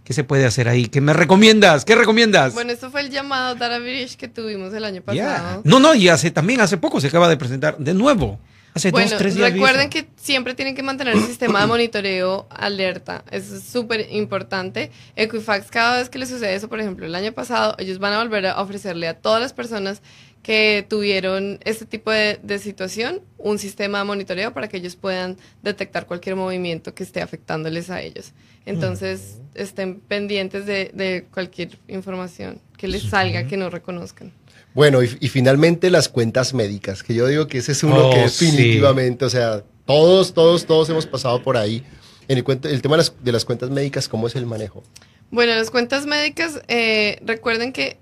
¿Qué 0.03 0.13
se 0.13 0.23
puede 0.23 0.47
hacer 0.47 0.67
ahí? 0.67 0.87
¿Qué 0.87 0.99
me 0.99 1.13
recomiendas? 1.13 1.85
¿Qué 1.85 1.93
recomiendas? 1.93 2.55
Bueno, 2.55 2.71
esto 2.71 2.89
fue 2.89 3.01
el 3.01 3.11
llamado 3.11 3.55
Bridge 3.79 4.15
que 4.17 4.27
tuvimos 4.27 4.73
el 4.73 4.83
año 4.83 5.03
pasado. 5.03 5.61
No, 5.65 5.79
no, 5.79 5.93
y 5.93 6.09
hace 6.09 6.31
también 6.31 6.61
hace 6.61 6.77
poco 6.77 6.99
se 6.99 7.09
acaba 7.09 7.29
de 7.29 7.37
presentar 7.37 7.77
de 7.77 7.93
nuevo. 7.93 8.39
Hace 8.73 8.89
Bueno, 8.89 9.09
dos, 9.09 9.19
tres 9.19 9.35
días. 9.35 9.51
recuerden 9.51 9.89
que 9.89 10.07
siempre 10.15 10.53
tienen 10.55 10.75
que 10.75 10.81
mantener 10.81 11.15
el 11.15 11.23
sistema 11.25 11.59
de 11.59 11.67
monitoreo 11.67 12.47
alerta. 12.49 13.23
Eso 13.29 13.57
es 13.57 13.63
súper 13.63 14.07
importante. 14.11 14.91
Equifax, 15.17 15.69
cada 15.69 15.97
vez 15.97 16.09
que 16.09 16.17
le 16.17 16.25
sucede 16.25 16.55
eso, 16.55 16.69
por 16.69 16.79
ejemplo, 16.79 17.05
el 17.05 17.13
año 17.13 17.33
pasado, 17.33 17.75
ellos 17.79 17.99
van 17.99 18.13
a 18.13 18.19
volver 18.23 18.47
a 18.47 18.61
ofrecerle 18.61 19.09
a 19.09 19.13
todas 19.13 19.41
las 19.41 19.51
personas 19.51 20.01
que 20.43 20.85
tuvieron 20.89 21.59
este 21.63 21.85
tipo 21.85 22.09
de, 22.11 22.39
de 22.41 22.57
situación 22.59 23.21
un 23.37 23.59
sistema 23.59 23.99
de 23.99 24.05
monitoreo 24.05 24.53
para 24.53 24.67
que 24.67 24.77
ellos 24.77 24.95
puedan 24.95 25.37
detectar 25.61 26.07
cualquier 26.07 26.35
movimiento 26.35 26.93
que 26.95 27.03
esté 27.03 27.21
afectándoles 27.21 27.89
a 27.89 28.01
ellos. 28.01 28.31
Entonces, 28.65 29.37
estén 29.55 29.99
pendientes 29.99 30.65
de, 30.65 30.91
de 30.93 31.25
cualquier 31.33 31.77
información 31.87 32.59
que 32.77 32.87
les 32.87 33.03
salga 33.03 33.45
que 33.47 33.57
no 33.57 33.69
reconozcan. 33.69 34.31
Bueno, 34.73 35.03
y, 35.03 35.17
y 35.19 35.27
finalmente 35.29 35.89
las 35.89 36.09
cuentas 36.09 36.53
médicas, 36.53 37.03
que 37.03 37.13
yo 37.13 37.27
digo 37.27 37.47
que 37.47 37.57
ese 37.59 37.73
es 37.73 37.83
uno 37.83 38.07
Oh, 38.07 38.13
que 38.13 38.29
sí. 38.29 38.45
definitivamente, 38.45 39.25
o 39.25 39.29
sea, 39.29 39.63
todos, 39.85 40.33
todos, 40.33 40.65
todos 40.65 40.89
hemos 40.89 41.05
pasado 41.05 41.43
por 41.43 41.57
ahí. 41.57 41.83
En 42.27 42.37
el, 42.37 42.43
cuento- 42.43 42.69
el 42.69 42.81
tema 42.81 42.95
de 42.95 42.99
las, 42.99 43.13
de 43.23 43.31
las 43.31 43.43
cuentas 43.45 43.69
médicas, 43.69 44.07
¿cómo 44.07 44.27
es 44.27 44.35
el 44.35 44.45
manejo? 44.45 44.83
Bueno, 45.29 45.53
las 45.53 45.69
cuentas 45.71 46.05
médicas, 46.05 46.61
eh, 46.67 47.19
recuerden 47.25 47.73
que 47.73 47.97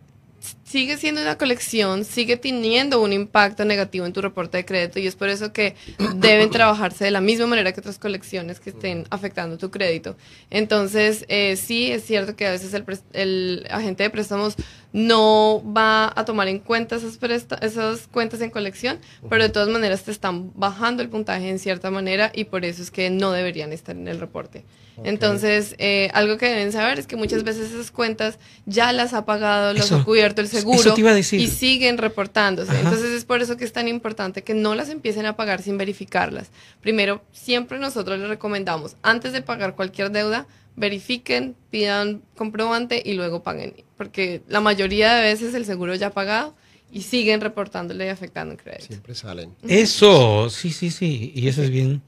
sigue 0.64 0.98
siendo 0.98 1.22
una 1.22 1.38
colección, 1.38 2.06
sigue 2.06 2.38
teniendo 2.38 3.02
un 3.02 3.12
impacto 3.12 3.66
negativo 3.66 4.06
en 4.06 4.14
tu 4.14 4.22
reporte 4.22 4.58
de 4.58 4.66
crédito 4.66 5.00
y 5.00 5.08
es 5.08 5.16
por 5.16 5.30
eso 5.30 5.52
que 5.52 5.76
deben 6.16 6.50
trabajarse 6.50 7.06
de 7.06 7.12
la 7.12 7.22
misma 7.22 7.48
manera 7.48 7.72
que 7.72 7.80
otras 7.80 7.98
colecciones 7.98 8.60
que 8.60 8.70
estén 8.70 9.06
afectando 9.10 9.58
tu 9.58 9.72
crédito. 9.72 10.16
Entonces, 10.50 11.26
eh, 11.28 11.56
sí, 11.56 11.92
es 11.92 12.06
cierto 12.06 12.36
que 12.36 12.46
a 12.46 12.52
veces 12.52 12.74
el, 12.74 12.86
el 13.14 13.68
agente 13.70 14.04
de 14.04 14.10
préstamos 14.10 14.56
no 14.92 15.62
va 15.66 16.12
a 16.16 16.26
tomar 16.26 16.48
en 16.48 16.60
cuenta 16.60 16.96
esas, 16.96 18.08
cuentas 18.08 18.42
en 18.42 18.50
colección, 18.50 19.00
pero 19.30 19.44
de 19.44 19.50
todas 19.50 19.70
maneras 19.70 20.04
te 20.04 20.12
están 20.12 20.52
bajando 20.56 21.04
el 21.04 21.10
puntaje 21.10 21.50
en 21.50 21.60
cierta 21.60 21.92
manera 21.92 22.32
y 22.34 22.46
por 22.46 22.66
eso 22.66 22.82
es 22.82 22.90
que 22.90 23.10
no 23.10 23.32
deberían 23.32 23.72
estar 23.72 23.96
en 23.96 24.08
el 24.08 24.20
reporte. 24.20 24.64
Entonces, 25.04 25.76
eh, 25.78 26.10
algo 26.14 26.38
que 26.38 26.48
deben 26.48 26.72
saber 26.72 27.00
es 27.00 27.08
que 27.08 27.16
muchas 27.16 27.44
veces 27.44 27.72
esas 27.72 27.92
cuentas 27.92 28.38
ya 28.66 28.92
las 28.92 29.14
ha 29.14 29.26
pagado, 29.26 29.74
las 29.74 29.92
ha 29.92 30.04
cubierto 30.04 30.42
el 30.42 30.48
seguro 30.48 30.94
y 31.32 31.48
siguen 31.48 31.98
reportándose. 31.98 32.72
Ajá. 32.72 32.82
Entonces, 32.82 33.12
es 33.12 33.24
por 33.24 33.42
eso 33.42 33.56
que 33.58 33.66
es 33.66 33.72
tan 33.72 33.88
importante 33.88 34.44
que 34.44 34.54
no 34.54 34.76
las 34.76 34.90
empiecen 34.90 35.26
a 35.26 35.36
pagar 35.36 35.62
sin 35.62 35.78
verificarlas. 35.78 36.50
Primero, 36.82 37.22
siempre 37.32 37.80
nosotros 37.80 38.20
les 38.20 38.28
recomendamos, 38.28 38.96
antes 39.02 39.34
de 39.34 39.42
pagar 39.42 39.76
cualquier 39.76 40.12
deuda, 40.12 40.48
verifiquen, 40.80 41.56
pidan 41.70 42.22
comprobante 42.36 43.02
y 43.06 43.14
luego 43.14 43.44
paguen. 43.44 43.74
Porque 43.98 44.42
la 44.48 44.62
mayoría 44.62 45.14
de 45.16 45.22
veces 45.24 45.54
el 45.54 45.66
seguro 45.66 45.94
ya 45.96 46.08
ha 46.08 46.12
pagado 46.12 46.56
y 46.92 47.02
siguen 47.04 47.40
reportándole 47.42 48.06
y 48.06 48.10
afectando 48.10 48.54
el 48.54 48.60
crédito. 48.62 48.88
Siempre 48.88 49.14
salen. 49.14 49.52
Eso, 49.68 50.50
sí, 50.50 50.72
sí, 50.72 50.90
sí. 50.90 51.32
Y 51.36 51.48
eso 51.48 51.62
es 51.62 51.70
bien 51.70 52.02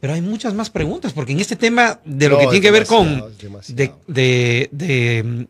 Pero 0.00 0.14
hay 0.14 0.22
muchas 0.22 0.54
más 0.54 0.70
preguntas, 0.70 1.12
porque 1.12 1.32
en 1.32 1.40
este 1.40 1.56
tema 1.56 2.00
de 2.04 2.28
lo 2.28 2.36
No, 2.36 2.40
que 2.40 2.46
tiene 2.46 2.60
que 2.62 2.70
ver 2.70 2.86
con 2.86 3.22
de, 3.68 3.92
de- 4.06 4.68
de, 4.72 5.22
mm, 5.22 5.44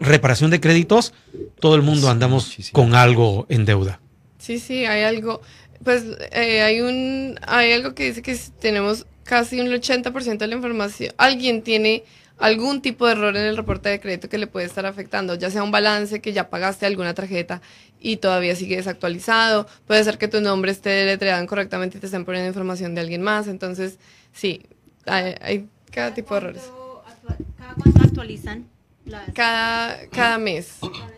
reparación 0.00 0.50
de 0.50 0.60
créditos, 0.60 1.12
todo 1.60 1.76
el 1.76 1.82
mundo 1.82 2.10
andamos 2.10 2.46
muchísimo. 2.46 2.74
con 2.74 2.94
algo 2.94 3.46
en 3.48 3.64
deuda. 3.64 4.00
Sí, 4.38 4.58
sí, 4.58 4.84
hay 4.84 5.04
algo, 5.04 5.40
pues 5.84 6.04
eh, 6.32 6.62
hay 6.62 6.80
un, 6.80 7.38
hay 7.46 7.72
algo 7.72 7.94
que 7.94 8.06
dice 8.06 8.20
que 8.22 8.36
tenemos 8.60 9.06
casi 9.22 9.60
un 9.60 9.68
80% 9.68 10.38
de 10.38 10.46
la 10.48 10.56
información, 10.56 11.14
alguien 11.16 11.62
tiene 11.62 12.04
algún 12.44 12.82
tipo 12.82 13.06
de 13.06 13.12
error 13.12 13.36
en 13.36 13.44
el 13.44 13.56
reporte 13.56 13.88
de 13.88 14.00
crédito 14.00 14.28
que 14.28 14.38
le 14.38 14.46
puede 14.46 14.66
estar 14.66 14.84
afectando, 14.86 15.34
ya 15.34 15.50
sea 15.50 15.62
un 15.62 15.70
balance 15.70 16.20
que 16.20 16.32
ya 16.32 16.50
pagaste 16.50 16.84
alguna 16.86 17.14
tarjeta 17.14 17.62
y 18.00 18.18
todavía 18.18 18.54
sigue 18.54 18.76
desactualizado, 18.76 19.66
puede 19.86 20.04
ser 20.04 20.18
que 20.18 20.28
tu 20.28 20.40
nombre 20.40 20.70
esté 20.72 20.90
deletreado 20.90 21.42
incorrectamente 21.42 21.96
y 21.96 22.00
te 22.00 22.06
estén 22.06 22.24
poniendo 22.24 22.48
información 22.48 22.94
de 22.94 23.00
alguien 23.00 23.22
más, 23.22 23.48
entonces 23.48 23.98
sí, 24.32 24.62
hay, 25.06 25.34
hay 25.40 25.68
cada 25.90 26.12
tipo 26.12 26.34
de 26.34 26.40
errores. 26.40 26.62
¿Cada 27.58 27.74
cuánto 27.74 28.02
actualizan? 28.02 28.66
las- 29.06 29.32
Cada, 29.34 30.06
cada 30.10 30.38
mes, 30.38 30.68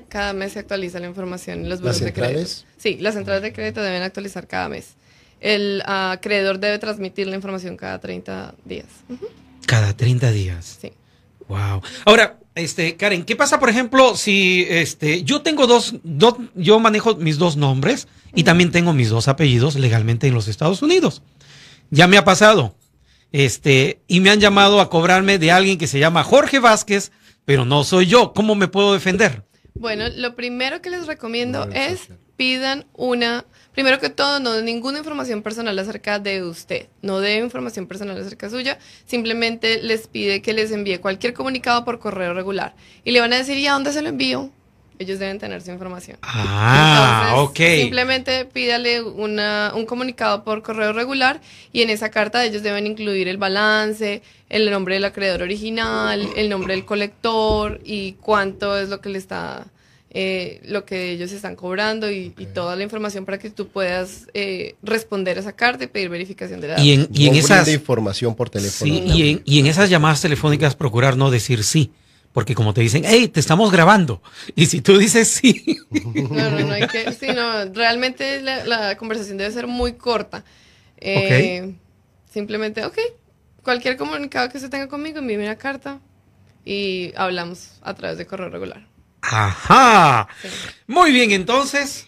cada 0.08 0.32
mes 0.32 0.52
se 0.52 0.58
actualiza 0.60 1.00
la 1.00 1.06
información 1.08 1.60
en 1.60 1.68
los 1.68 1.80
¿Las 1.80 1.96
buros 1.96 2.00
de 2.00 2.12
crédito. 2.12 2.24
centrales? 2.38 2.66
Sí, 2.78 2.96
las 3.00 3.14
centrales 3.14 3.42
de 3.42 3.52
crédito 3.52 3.82
deben 3.82 4.02
actualizar 4.02 4.46
cada 4.46 4.68
mes. 4.68 4.94
El 5.40 5.82
ah, 5.86 6.12
acreedor 6.12 6.58
debe 6.60 6.78
transmitir 6.78 7.26
la 7.26 7.34
información 7.36 7.76
cada 7.76 7.98
30 8.00 8.54
días. 8.64 8.86
Cada 9.66 9.92
30 9.96 10.30
días. 10.30 10.78
Sí. 10.80 10.92
Wow. 11.48 11.82
Ahora, 12.04 12.38
este, 12.54 12.96
Karen, 12.96 13.24
¿qué 13.24 13.36
pasa, 13.36 13.60
por 13.60 13.68
ejemplo, 13.68 14.16
si 14.16 14.66
este, 14.68 15.22
yo 15.22 15.42
tengo 15.42 15.66
dos, 15.66 15.94
dos, 16.02 16.34
yo 16.54 16.80
manejo 16.80 17.14
mis 17.16 17.38
dos 17.38 17.56
nombres 17.56 18.08
y 18.34 18.44
también 18.44 18.72
tengo 18.72 18.92
mis 18.92 19.10
dos 19.10 19.28
apellidos 19.28 19.76
legalmente 19.76 20.26
en 20.26 20.34
los 20.34 20.48
Estados 20.48 20.82
Unidos? 20.82 21.22
Ya 21.90 22.06
me 22.08 22.16
ha 22.16 22.24
pasado. 22.24 22.74
Este, 23.32 24.00
y 24.08 24.20
me 24.20 24.30
han 24.30 24.40
llamado 24.40 24.80
a 24.80 24.88
cobrarme 24.88 25.38
de 25.38 25.52
alguien 25.52 25.78
que 25.78 25.86
se 25.86 25.98
llama 25.98 26.24
Jorge 26.24 26.58
Vázquez, 26.58 27.12
pero 27.44 27.64
no 27.64 27.84
soy 27.84 28.06
yo. 28.06 28.32
¿Cómo 28.32 28.54
me 28.54 28.68
puedo 28.68 28.94
defender? 28.94 29.44
Bueno, 29.74 30.08
lo 30.08 30.34
primero 30.34 30.80
que 30.80 30.90
les 30.90 31.06
recomiendo 31.06 31.68
es 31.70 32.00
social. 32.00 32.25
Pidan 32.36 32.86
una, 32.94 33.44
primero 33.72 33.98
que 33.98 34.10
todo, 34.10 34.40
no 34.40 34.52
den 34.52 34.64
ninguna 34.64 34.98
información 34.98 35.42
personal 35.42 35.78
acerca 35.78 36.18
de 36.18 36.42
usted, 36.42 36.88
no 37.02 37.20
den 37.20 37.44
información 37.44 37.86
personal 37.86 38.18
acerca 38.20 38.50
suya, 38.50 38.78
simplemente 39.06 39.82
les 39.82 40.06
pide 40.06 40.42
que 40.42 40.52
les 40.52 40.70
envíe 40.70 40.98
cualquier 40.98 41.34
comunicado 41.34 41.84
por 41.84 41.98
correo 41.98 42.34
regular 42.34 42.74
y 43.04 43.12
le 43.12 43.20
van 43.20 43.32
a 43.32 43.36
decir, 43.36 43.56
¿y 43.58 43.66
a 43.66 43.72
dónde 43.72 43.92
se 43.92 44.02
lo 44.02 44.08
envío? 44.08 44.50
Ellos 44.98 45.18
deben 45.18 45.38
tener 45.38 45.60
su 45.60 45.70
información. 45.70 46.16
Ah, 46.22 47.34
Entonces, 47.34 47.50
ok. 47.50 47.80
Simplemente 47.82 48.46
pídale 48.46 49.02
una, 49.02 49.72
un 49.74 49.84
comunicado 49.84 50.42
por 50.42 50.62
correo 50.62 50.94
regular 50.94 51.40
y 51.70 51.82
en 51.82 51.90
esa 51.90 52.10
carta 52.10 52.42
ellos 52.44 52.62
deben 52.62 52.86
incluir 52.86 53.28
el 53.28 53.36
balance, 53.36 54.22
el 54.48 54.70
nombre 54.70 54.94
del 54.94 55.04
acreedor 55.04 55.42
original, 55.42 56.26
el 56.34 56.48
nombre 56.48 56.74
del 56.74 56.86
colector 56.86 57.80
y 57.84 58.12
cuánto 58.14 58.78
es 58.78 58.88
lo 58.88 59.02
que 59.02 59.10
le 59.10 59.18
está, 59.18 59.66
eh, 60.18 60.62
lo 60.64 60.86
que 60.86 61.10
ellos 61.10 61.30
están 61.30 61.56
cobrando 61.56 62.10
y, 62.10 62.32
y 62.38 62.46
toda 62.46 62.74
la 62.74 62.82
información 62.82 63.26
para 63.26 63.36
que 63.36 63.50
tú 63.50 63.68
puedas 63.68 64.28
eh, 64.32 64.74
responder 64.82 65.36
a 65.36 65.40
esa 65.40 65.52
carta 65.52 65.84
y 65.84 65.88
pedir 65.88 66.08
verificación 66.08 66.58
de 66.62 66.68
la 66.68 66.80
Y 66.80 66.92
en, 66.92 67.08
y 67.12 67.26
en 67.28 67.34
esas... 67.34 67.68
información 67.68 68.34
por 68.34 68.48
teléfono. 68.48 68.90
Sí, 68.90 69.02
y 69.04 69.30
en, 69.30 69.42
y 69.44 69.58
en 69.58 69.66
esas 69.66 69.90
llamadas 69.90 70.22
telefónicas 70.22 70.74
procurar 70.74 71.18
no 71.18 71.30
decir 71.30 71.62
sí. 71.64 71.92
Porque 72.32 72.54
como 72.54 72.72
te 72.72 72.80
dicen, 72.80 73.02
hey, 73.04 73.28
te 73.28 73.40
estamos 73.40 73.70
grabando. 73.70 74.22
Y 74.54 74.66
si 74.66 74.80
tú 74.80 74.96
dices 74.96 75.28
sí, 75.28 75.80
No, 75.90 76.50
no, 76.50 76.60
no 76.60 76.72
hay 76.72 76.86
que. 76.86 77.12
Sí, 77.12 77.26
no, 77.34 77.66
realmente 77.74 78.40
la, 78.40 78.64
la 78.64 78.96
conversación 78.96 79.36
debe 79.36 79.50
ser 79.52 79.66
muy 79.66 79.94
corta. 79.94 80.44
Eh, 80.98 81.74
Simplemente, 82.32 82.84
ok, 82.86 82.98
cualquier 83.62 83.98
comunicado 83.98 84.48
que 84.48 84.56
usted 84.58 84.70
tenga 84.70 84.88
conmigo, 84.88 85.18
envíeme 85.18 85.44
una 85.44 85.56
carta 85.56 86.00
y 86.64 87.12
hablamos 87.16 87.78
a 87.82 87.94
través 87.94 88.18
de 88.18 88.26
correo 88.26 88.48
regular. 88.48 88.86
Ajá. 89.30 90.28
Sí. 90.42 90.48
Muy 90.86 91.12
bien, 91.12 91.30
entonces. 91.32 92.06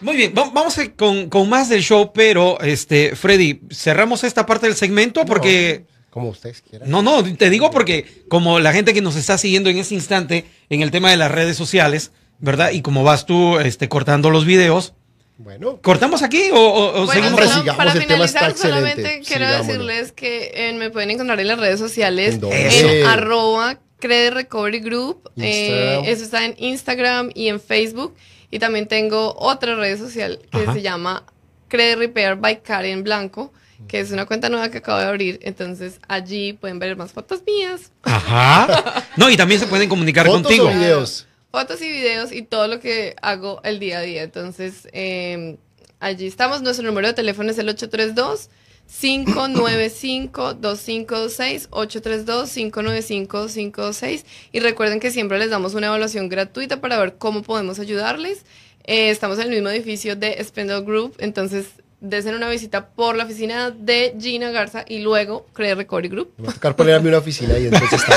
Muy 0.00 0.16
bien, 0.16 0.34
va- 0.36 0.50
vamos 0.52 0.76
a- 0.78 0.92
con, 0.92 1.30
con 1.30 1.48
más 1.48 1.68
del 1.70 1.82
show, 1.82 2.12
pero 2.12 2.60
este, 2.60 3.16
Freddy, 3.16 3.60
cerramos 3.70 4.24
esta 4.24 4.44
parte 4.46 4.66
del 4.66 4.76
segmento 4.76 5.24
porque. 5.24 5.84
Como 6.10 6.28
ustedes 6.30 6.62
quieran. 6.62 6.90
No, 6.90 7.02
no, 7.02 7.22
te 7.36 7.50
digo 7.50 7.70
porque 7.70 8.24
como 8.28 8.58
la 8.58 8.72
gente 8.72 8.92
que 8.94 9.00
nos 9.02 9.16
está 9.16 9.38
siguiendo 9.38 9.68
en 9.70 9.78
este 9.78 9.94
instante 9.94 10.46
en 10.70 10.82
el 10.82 10.90
tema 10.90 11.10
de 11.10 11.16
las 11.16 11.30
redes 11.30 11.56
sociales, 11.56 12.10
¿verdad? 12.38 12.70
Y 12.72 12.82
como 12.82 13.04
vas 13.04 13.26
tú 13.26 13.58
este, 13.58 13.88
cortando 13.88 14.30
los 14.30 14.44
videos, 14.46 14.94
Bueno, 15.38 15.78
¿cortamos 15.82 16.22
aquí 16.22 16.48
o, 16.52 16.56
o- 16.58 17.04
Bueno, 17.06 17.12
seguimos? 17.12 17.40
Solo 17.40 17.60
sigamos, 17.60 17.76
para 17.76 17.92
el 17.92 18.06
tema 18.06 18.24
está 18.24 18.38
finalizar, 18.40 18.50
excelente. 18.50 19.02
solamente 19.02 19.22
quiero 19.26 19.50
decirles 19.62 20.12
que 20.12 20.52
eh, 20.54 20.72
me 20.74 20.90
pueden 20.90 21.10
encontrar 21.10 21.38
en 21.40 21.48
las 21.48 21.58
redes 21.58 21.78
sociales 21.78 22.38
en 22.42 23.06
arroba 23.06 23.78
Credit 23.98 24.34
Recovery 24.34 24.80
Group. 24.80 25.30
eh, 25.36 26.00
eso 26.06 26.24
está 26.24 26.44
en 26.44 26.54
Instagram 26.58 27.30
y 27.34 27.48
en 27.48 27.60
Facebook. 27.60 28.14
Y 28.50 28.58
también 28.58 28.86
tengo 28.86 29.34
otra 29.38 29.74
red 29.74 29.98
social 29.98 30.38
que 30.52 30.58
Ajá. 30.58 30.72
se 30.74 30.82
llama 30.82 31.24
Credit 31.68 31.98
Repair 31.98 32.36
by 32.36 32.62
Karen 32.62 33.02
Blanco, 33.02 33.52
que 33.88 33.98
es 34.00 34.10
una 34.12 34.24
cuenta 34.24 34.48
nueva 34.48 34.70
que 34.70 34.78
acabo 34.78 34.98
de 34.98 35.06
abrir. 35.06 35.38
Entonces 35.42 35.98
allí 36.08 36.52
pueden 36.52 36.78
ver 36.78 36.96
más 36.96 37.12
fotos 37.12 37.42
mías, 37.46 37.90
Ajá. 38.02 39.04
No, 39.16 39.28
y 39.30 39.36
también 39.36 39.60
se 39.60 39.66
pueden 39.66 39.88
comunicar 39.88 40.26
fotos 40.26 40.42
contigo. 40.42 40.66
o 40.66 40.68
videos. 40.70 41.26
fotos 41.50 41.80
y 41.82 41.88
videos 41.90 42.30
y 42.32 42.42
todo 42.42 42.68
lo 42.68 42.78
que 42.80 43.16
hago 43.22 43.60
el 43.64 43.78
día 43.80 43.98
a 43.98 44.02
día. 44.02 44.22
Entonces, 44.22 44.88
eh, 44.92 45.56
allí 45.98 46.26
estamos. 46.26 46.62
Nuestro 46.62 46.86
número 46.86 47.08
de 47.08 47.14
teléfono 47.14 47.50
es 47.50 47.58
el 47.58 47.68
832 47.68 48.48
595-2526, 48.90 51.68
832-595-526. 51.70 54.24
Y 54.52 54.60
recuerden 54.60 55.00
que 55.00 55.10
siempre 55.10 55.38
les 55.38 55.50
damos 55.50 55.74
una 55.74 55.88
evaluación 55.88 56.28
gratuita 56.28 56.80
para 56.80 56.98
ver 56.98 57.16
cómo 57.18 57.42
podemos 57.42 57.78
ayudarles. 57.78 58.46
Eh, 58.84 59.10
estamos 59.10 59.38
en 59.38 59.44
el 59.44 59.50
mismo 59.50 59.68
edificio 59.68 60.16
de 60.16 60.42
Spendle 60.42 60.80
Group, 60.82 61.16
entonces 61.18 61.66
desen 62.00 62.34
una 62.34 62.48
visita 62.48 62.88
por 62.90 63.16
la 63.16 63.24
oficina 63.24 63.70
de 63.70 64.14
Gina 64.20 64.50
Garza 64.50 64.84
y 64.86 65.00
luego 65.00 65.46
Credit 65.52 65.78
Recovery 65.78 66.08
Group. 66.08 66.34
Me 66.38 66.46
va 66.46 66.52
a 66.52 66.54
tocar 66.54 66.76
poner 66.76 66.94
a 66.94 67.00
mí 67.00 67.08
una 67.08 67.18
oficina 67.18 67.58
y 67.58 67.66
entonces 67.66 68.00
está. 68.00 68.14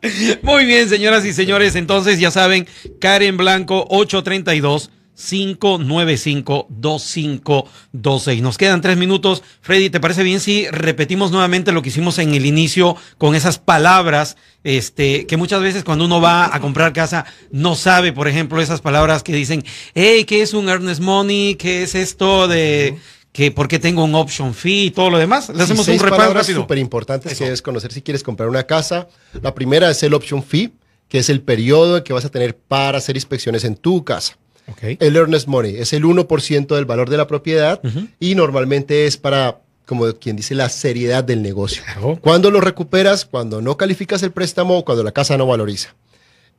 Muy 0.42 0.64
bien, 0.64 0.88
señoras 0.88 1.24
y 1.24 1.32
señores. 1.32 1.76
Entonces, 1.76 2.18
ya 2.18 2.30
saben, 2.30 2.66
Karen 3.00 3.36
Blanco, 3.36 3.86
832 3.88 4.90
595 5.28 6.66
2526. 6.70 8.42
Nos 8.42 8.58
quedan 8.58 8.80
tres 8.80 8.96
minutos. 8.96 9.42
Freddy, 9.60 9.90
¿te 9.90 10.00
parece 10.00 10.22
bien 10.22 10.40
si 10.40 10.66
repetimos 10.68 11.30
nuevamente 11.30 11.72
lo 11.72 11.82
que 11.82 11.88
hicimos 11.90 12.18
en 12.18 12.34
el 12.34 12.46
inicio 12.46 12.96
con 13.18 13.34
esas 13.34 13.58
palabras? 13.58 14.36
Este, 14.64 15.26
que 15.26 15.36
muchas 15.36 15.60
veces 15.60 15.82
cuando 15.84 16.04
uno 16.04 16.20
va 16.20 16.54
a 16.54 16.60
comprar 16.60 16.92
casa 16.92 17.24
no 17.50 17.74
sabe, 17.74 18.12
por 18.12 18.28
ejemplo, 18.28 18.60
esas 18.60 18.80
palabras 18.80 19.22
que 19.22 19.34
dicen, 19.34 19.64
hey, 19.94 20.24
¿qué 20.24 20.42
es 20.42 20.54
un 20.54 20.68
earnest 20.68 21.00
money? 21.00 21.56
¿Qué 21.56 21.82
es 21.82 21.94
esto 21.94 22.46
de 22.48 22.96
que 23.32 23.50
por 23.50 23.66
qué 23.66 23.78
tengo 23.78 24.04
un 24.04 24.14
option 24.14 24.54
fee 24.54 24.84
y 24.86 24.90
todo 24.90 25.10
lo 25.10 25.18
demás? 25.18 25.48
Le 25.48 25.56
Sí, 25.56 25.62
hacemos 25.62 25.86
seis 25.86 26.00
un 26.02 26.08
rápido. 26.08 26.60
súper 26.62 26.78
importantes 26.78 27.36
que 27.36 27.44
debes 27.44 27.62
conocer 27.62 27.92
si 27.92 28.02
quieres 28.02 28.22
comprar 28.22 28.48
una 28.48 28.64
casa. 28.64 29.08
La 29.40 29.54
primera 29.54 29.90
es 29.90 30.02
el 30.02 30.14
option 30.14 30.42
fee, 30.44 30.70
que 31.08 31.18
es 31.18 31.28
el 31.28 31.40
periodo 31.40 32.04
que 32.04 32.12
vas 32.12 32.24
a 32.24 32.28
tener 32.30 32.56
para 32.56 32.98
hacer 32.98 33.16
inspecciones 33.16 33.64
en 33.64 33.74
tu 33.76 34.04
casa. 34.04 34.36
Ok. 34.68 34.96
El 35.00 35.16
earnest 35.16 35.48
money 35.48 35.76
es 35.76 35.92
el 35.92 36.04
1% 36.04 36.74
del 36.74 36.84
valor 36.84 37.10
de 37.10 37.16
la 37.16 37.26
propiedad 37.26 37.80
Ujú. 37.84 38.06
y 38.20 38.34
normalmente 38.34 39.06
es 39.06 39.16
para, 39.16 39.60
como 39.86 40.12
quien 40.14 40.36
dice, 40.36 40.54
la 40.54 40.68
seriedad 40.68 41.24
del 41.24 41.42
negocio. 41.42 41.82
Claro. 41.84 42.18
Cuando 42.20 42.50
lo 42.50 42.60
recuperas, 42.60 43.24
cuando 43.24 43.60
no 43.60 43.76
calificas 43.76 44.22
el 44.22 44.30
préstamo 44.32 44.78
o 44.78 44.84
cuando 44.84 45.02
la 45.02 45.12
casa 45.12 45.36
no 45.36 45.46
valoriza. 45.46 45.94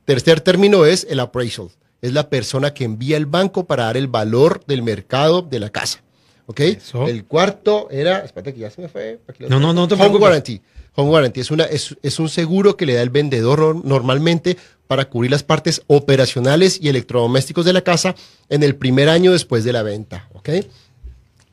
Tercer 0.04 0.40
término 0.40 0.84
es 0.84 1.06
el 1.08 1.20
appraisal. 1.20 1.68
Es 2.02 2.12
la 2.12 2.28
persona 2.28 2.74
que 2.74 2.84
envía 2.84 3.16
el 3.16 3.24
banco 3.26 3.64
para 3.64 3.84
dar 3.84 3.96
el 3.96 4.08
valor 4.08 4.62
del 4.66 4.82
mercado 4.82 5.40
de 5.40 5.58
la 5.58 5.70
casa. 5.70 6.02
¿Ok? 6.46 6.60
Eso. 6.60 7.08
El 7.08 7.24
cuarto 7.24 7.88
era, 7.90 8.18
espérate 8.18 8.52
que 8.52 8.60
ya 8.60 8.70
se 8.70 8.82
me 8.82 8.88
fue. 8.88 9.18
aquí 9.26 9.44
No, 9.48 9.58
no, 9.58 9.72
no 9.72 9.88
te 9.88 9.94
Home 9.94 10.02
preocupes. 10.02 10.22
warranty. 10.22 10.60
Home 10.96 11.10
warranty 11.10 11.40
es, 11.40 11.50
una, 11.50 11.64
es, 11.64 11.96
es 12.02 12.18
un 12.18 12.28
seguro 12.28 12.76
que 12.76 12.84
le 12.84 12.92
da 12.94 13.00
el 13.00 13.08
vendedor 13.08 13.60
no- 13.60 13.80
normalmente 13.82 14.58
para 14.86 15.06
cubrir 15.06 15.30
las 15.30 15.42
partes 15.42 15.82
operacionales 15.86 16.78
y 16.80 16.88
electrodomésticos 16.88 17.64
de 17.64 17.72
la 17.72 17.82
casa 17.82 18.14
en 18.48 18.62
el 18.62 18.76
primer 18.76 19.08
año 19.08 19.32
después 19.32 19.64
de 19.64 19.72
la 19.72 19.82
venta. 19.82 20.28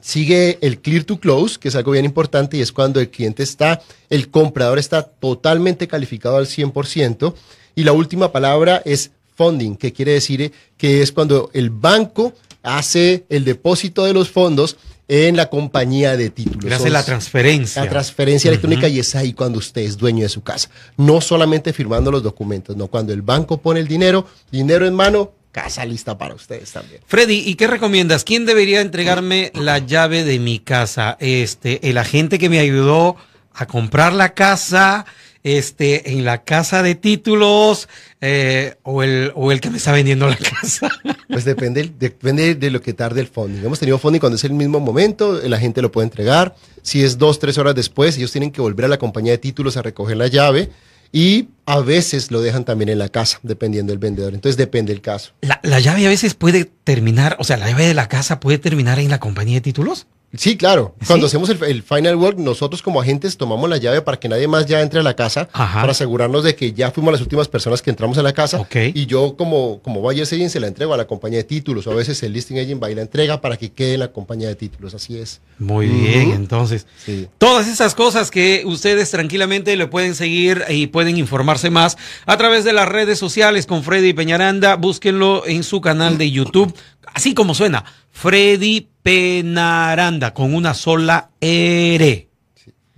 Sigue 0.01 0.57
el 0.61 0.79
clear 0.79 1.03
to 1.03 1.19
close, 1.19 1.59
que 1.59 1.67
es 1.67 1.75
algo 1.75 1.91
bien 1.91 2.05
importante 2.05 2.57
y 2.57 2.61
es 2.61 2.71
cuando 2.71 3.00
el 3.00 3.09
cliente 3.09 3.43
está, 3.43 3.81
el 4.09 4.29
comprador 4.29 4.79
está 4.79 5.03
totalmente 5.03 5.88
calificado 5.88 6.38
al 6.38 6.47
100%. 6.47 7.35
Y 7.75 7.83
la 7.83 7.93
última 7.93 8.31
palabra 8.31 8.81
es 8.83 9.11
funding, 9.35 9.75
que 9.75 9.93
quiere 9.93 10.13
decir 10.13 10.51
que 10.77 11.01
es 11.01 11.11
cuando 11.11 11.51
el 11.53 11.69
banco 11.69 12.33
hace 12.63 13.25
el 13.29 13.45
depósito 13.45 14.05
de 14.05 14.13
los 14.13 14.29
fondos 14.29 14.77
en 15.13 15.35
la 15.35 15.49
compañía 15.49 16.15
de 16.15 16.29
títulos. 16.29 16.71
Hace 16.71 16.83
Son- 16.83 16.93
la 16.93 17.03
transferencia. 17.03 17.83
la 17.83 17.89
transferencia 17.89 18.47
electrónica 18.47 18.87
y 18.87 18.99
es 18.99 19.13
ahí 19.13 19.33
cuando 19.33 19.59
usted 19.59 19.81
es 19.81 19.97
dueño 19.97 20.23
de 20.23 20.29
su 20.29 20.41
casa. 20.41 20.69
No 20.95 21.19
solamente 21.19 21.73
firmando 21.73 22.11
los 22.11 22.23
documentos, 22.23 22.77
no, 22.77 22.87
cuando 22.87 23.11
el 23.11 23.21
banco 23.21 23.57
pone 23.61 23.81
el 23.81 23.89
dinero, 23.89 24.25
dinero 24.53 24.87
en 24.87 24.93
mano, 24.95 25.33
casa 25.51 25.83
lista 25.83 26.17
para 26.17 26.33
ustedes 26.33 26.71
también. 26.71 27.01
Freddy, 27.05 27.39
¿y 27.45 27.55
qué 27.55 27.67
recomiendas? 27.67 28.23
¿Quién 28.23 28.45
debería 28.45 28.79
entregarme 28.79 29.51
la 29.53 29.79
llave 29.79 30.23
de 30.23 30.39
mi 30.39 30.59
casa? 30.59 31.17
Este, 31.19 31.89
el 31.89 31.97
agente 31.97 32.39
que 32.39 32.47
me 32.49 32.59
ayudó 32.59 33.17
a 33.53 33.65
comprar 33.65 34.13
la 34.13 34.33
casa, 34.33 35.05
este, 35.43 36.11
en 36.13 36.23
la 36.23 36.43
casa 36.43 36.83
de 36.83 36.95
títulos 36.95 37.89
eh, 38.21 38.75
o, 38.83 39.03
el, 39.03 39.33
o 39.35 39.51
el 39.51 39.59
que 39.59 39.69
me 39.71 39.77
está 39.77 39.91
vendiendo 39.91 40.29
la 40.29 40.37
casa? 40.61 40.87
Pues 41.31 41.45
depende, 41.45 41.91
depende 41.97 42.55
de 42.55 42.69
lo 42.69 42.81
que 42.81 42.93
tarde 42.93 43.21
el 43.21 43.27
funding. 43.27 43.63
Hemos 43.63 43.79
tenido 43.79 43.97
funding 43.97 44.19
cuando 44.19 44.35
es 44.35 44.43
el 44.43 44.53
mismo 44.53 44.79
momento, 44.79 45.39
la 45.41 45.57
gente 45.57 45.81
lo 45.81 45.91
puede 45.91 46.05
entregar. 46.05 46.55
Si 46.81 47.03
es 47.03 47.17
dos, 47.17 47.39
tres 47.39 47.57
horas 47.57 47.73
después, 47.73 48.17
ellos 48.17 48.31
tienen 48.31 48.51
que 48.51 48.61
volver 48.61 48.85
a 48.85 48.89
la 48.89 48.97
compañía 48.97 49.31
de 49.31 49.38
títulos 49.38 49.77
a 49.77 49.81
recoger 49.81 50.17
la 50.17 50.27
llave 50.27 50.69
y 51.11 51.50
a 51.65 51.79
veces 51.79 52.31
lo 52.31 52.41
dejan 52.41 52.65
también 52.65 52.89
en 52.89 53.00
la 53.00 53.09
casa, 53.09 53.39
dependiendo 53.43 53.91
del 53.91 54.00
vendedor. 54.00 54.33
Entonces 54.33 54.57
depende 54.57 54.91
el 54.91 55.01
caso. 55.01 55.31
La, 55.41 55.59
la 55.63 55.79
llave 55.79 56.05
a 56.05 56.09
veces 56.09 56.33
puede 56.33 56.65
terminar, 56.65 57.38
o 57.39 57.43
sea, 57.43 57.57
la 57.57 57.69
llave 57.69 57.85
de 57.85 57.93
la 57.93 58.07
casa 58.07 58.39
puede 58.39 58.57
terminar 58.57 59.00
en 59.00 59.09
la 59.09 59.19
compañía 59.19 59.55
de 59.55 59.61
títulos. 59.61 60.07
Sí, 60.33 60.55
claro. 60.55 60.95
Cuando 61.07 61.27
¿Sí? 61.27 61.31
hacemos 61.35 61.50
el, 61.50 61.61
el 61.63 61.83
final 61.83 62.15
work, 62.15 62.38
nosotros 62.38 62.81
como 62.81 63.01
agentes 63.01 63.35
tomamos 63.35 63.69
la 63.69 63.77
llave 63.77 64.01
para 64.01 64.17
que 64.17 64.29
nadie 64.29 64.47
más 64.47 64.65
ya 64.65 64.81
entre 64.81 65.01
a 65.01 65.03
la 65.03 65.13
casa, 65.15 65.50
Ajá. 65.51 65.81
para 65.81 65.91
asegurarnos 65.91 66.43
de 66.45 66.55
que 66.55 66.71
ya 66.71 66.89
fuimos 66.91 67.11
las 67.11 67.21
últimas 67.21 67.47
personas 67.50 67.81
que 67.81 67.89
entramos 67.89 68.17
a 68.17 68.23
la 68.23 68.31
casa. 68.31 68.59
Ok. 68.61 68.75
Y 68.93 69.07
yo 69.07 69.35
como, 69.35 69.81
como 69.81 70.00
buyer's 70.01 70.31
agent 70.31 70.50
se 70.51 70.59
la 70.61 70.67
entrego 70.67 70.93
a 70.93 70.97
la 70.97 71.05
compañía 71.05 71.39
de 71.39 71.43
títulos, 71.43 71.85
o 71.88 71.91
a 71.91 71.95
veces 71.95 72.23
el 72.23 72.31
listing 72.31 72.59
agent 72.59 72.81
va 72.81 72.89
y 72.89 72.95
la 72.95 73.01
entrega 73.01 73.41
para 73.41 73.57
que 73.57 73.71
quede 73.71 73.95
en 73.95 74.00
la 74.00 74.11
compañía 74.13 74.47
de 74.47 74.55
títulos. 74.55 74.93
Así 74.93 75.17
es. 75.17 75.41
Muy 75.59 75.88
bien, 75.88 76.31
entonces. 76.31 76.88
Sí. 77.05 77.27
Todas 77.38 77.67
esas 77.67 77.93
cosas 77.93 78.31
que 78.31 78.63
ustedes 78.65 79.11
tranquilamente 79.11 79.75
le 79.75 79.88
pueden 79.88 80.15
seguir 80.15 80.63
y 80.69 80.88
pueden 80.88 81.17
informarse 81.17 81.69
más 81.69 81.97
a 82.25 82.38
través 82.38 82.63
de 82.63 82.73
las 82.73 82.88
redes 82.88 83.19
sociales 83.19 83.65
con 83.65 83.83
Freddy 83.83 84.13
Peñaranda. 84.13 84.75
Búsquenlo 84.75 85.45
en 85.45 85.63
su 85.63 85.81
canal 85.81 86.17
de 86.17 86.31
YouTube, 86.31 86.73
así 87.13 87.33
como 87.33 87.53
suena, 87.53 87.83
Freddy 88.11 88.87
Penaranda, 89.03 90.33
con 90.33 90.53
una 90.53 90.73
sola 90.73 91.29
R. 91.39 92.27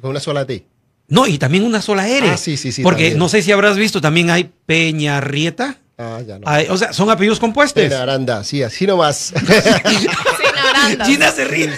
Con 0.02 0.12
una 0.12 0.20
sola 0.20 0.44
D. 0.46 0.66
No, 1.08 1.28
y 1.28 1.38
también 1.38 1.64
una 1.64 1.82
sola 1.82 2.08
R. 2.08 2.30
Ah, 2.30 2.38
sí, 2.38 2.58
sí, 2.58 2.72
sí, 2.72 2.82
Porque 2.82 3.04
también. 3.04 3.20
no 3.20 3.30
sé 3.30 3.42
si 3.42 3.52
habrás 3.52 3.78
visto, 3.78 4.02
también 4.02 4.30
hay 4.30 4.50
Peñarrieta. 4.66 5.78
Ah, 5.98 6.20
ya 6.26 6.40
no. 6.40 6.48
Hay- 6.48 6.68
o 6.70 6.78
sea, 6.78 6.92
son 6.92 7.10
apellidos 7.10 7.40
compuestos. 7.40 7.82
Penaranda, 7.84 8.44
sí, 8.44 8.64
así 8.64 8.88
nomás. 8.88 9.34
Sin 9.46 10.58
arandas. 10.58 11.08
Gina 11.08 11.32
se 11.32 11.46
ríe. 11.46 11.70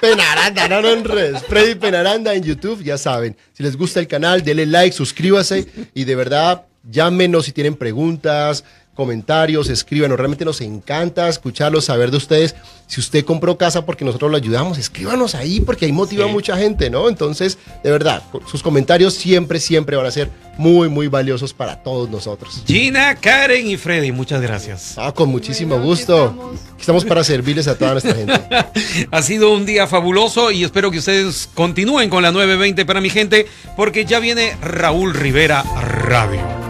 Penaranda, 0.00 0.68
no, 0.68 0.82
no 0.82 0.88
en 0.90 1.04
redes. 1.04 1.42
Freddy 1.48 1.74
Penaranda 1.76 2.34
en 2.34 2.42
YouTube, 2.42 2.82
ya 2.82 2.98
saben. 2.98 3.36
Si 3.52 3.62
les 3.62 3.76
gusta 3.76 4.00
el 4.00 4.06
canal, 4.08 4.42
denle 4.42 4.66
like, 4.66 4.94
suscríbase 4.96 5.66
y 5.94 6.04
de 6.04 6.14
verdad 6.14 6.64
llámenos 6.90 7.46
si 7.46 7.52
tienen 7.52 7.74
preguntas, 7.76 8.64
comentarios, 8.94 9.68
escríbanos. 9.68 10.16
Realmente 10.18 10.44
nos 10.44 10.60
encanta 10.60 11.28
escucharlos, 11.28 11.84
saber 11.86 12.10
de 12.10 12.16
ustedes. 12.16 12.54
Si 12.86 13.00
usted 13.00 13.24
compró 13.24 13.56
casa 13.56 13.86
porque 13.86 14.04
nosotros 14.04 14.30
lo 14.30 14.36
ayudamos, 14.36 14.78
escríbanos 14.78 15.34
ahí 15.34 15.60
porque 15.60 15.86
ahí 15.86 15.92
motiva 15.92 16.26
a 16.26 16.28
mucha 16.28 16.56
gente, 16.56 16.90
¿no? 16.90 17.08
Entonces, 17.08 17.58
de 17.82 17.90
verdad, 17.90 18.22
sus 18.50 18.62
comentarios 18.62 19.14
siempre, 19.14 19.58
siempre 19.58 19.96
van 19.96 20.06
a 20.06 20.10
ser 20.10 20.28
muy, 20.58 20.88
muy 20.88 21.08
valiosos 21.08 21.52
para 21.54 21.82
todos 21.82 22.08
nosotros. 22.10 22.62
Gina, 22.66 23.14
Karen 23.16 23.66
y 23.66 23.76
Freddy, 23.76 24.12
muchas 24.12 24.40
gracias. 24.42 24.94
Ah, 24.96 25.12
con 25.12 25.28
muchísimo 25.30 25.74
Bueno, 25.76 25.86
gusto. 25.90 26.26
estamos. 26.26 26.60
Estamos 26.78 27.04
para 27.06 27.24
servirles 27.24 27.66
a 27.68 27.76
toda 27.78 27.92
nuestra 27.92 28.14
gente. 28.14 28.34
Ha 29.10 29.22
sido 29.22 29.52
un 29.52 29.64
día 29.66 29.86
fabuloso 29.86 30.50
y 30.50 30.62
espero 30.64 30.90
que 30.90 30.98
ustedes 30.98 31.48
continúen 31.54 32.10
con 32.10 32.22
la 32.22 32.30
920 32.32 32.84
para 32.84 33.00
mi 33.00 33.10
gente, 33.10 33.46
porque 33.76 34.04
ya 34.04 34.20
viene 34.20 34.56
Raúl 34.60 35.14
Rivera 35.14 35.62
Radio. 35.62 36.63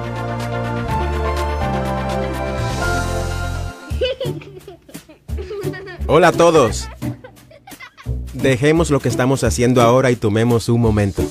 Hola 6.07 6.29
a 6.29 6.33
todos. 6.33 6.87
Dejemos 8.35 8.91
lo 8.91 9.01
que 9.01 9.09
estamos 9.09 9.43
haciendo 9.43 9.81
ahora 9.81 10.11
y 10.11 10.17
tomemos 10.17 10.69
un 10.69 10.83
momento. 10.83 11.23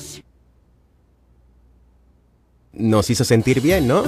Nos 2.72 3.08
hizo 3.08 3.22
sentir 3.22 3.60
bien, 3.60 3.86
¿no? 3.86 4.02